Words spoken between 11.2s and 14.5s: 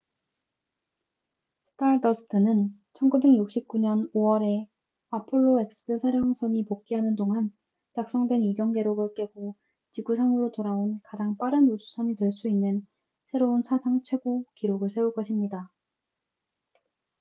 빠른 우주선이 될 수 있는 새로운 사상 최고